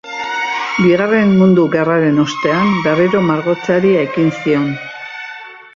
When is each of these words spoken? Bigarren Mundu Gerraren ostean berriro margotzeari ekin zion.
Bigarren 0.85 1.35
Mundu 1.41 1.65
Gerraren 1.75 2.17
ostean 2.23 2.73
berriro 2.87 3.23
margotzeari 3.29 3.95
ekin 4.07 4.35
zion. 4.41 4.67